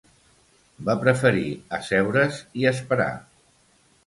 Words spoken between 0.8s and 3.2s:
Va preferir asseure's i esperar.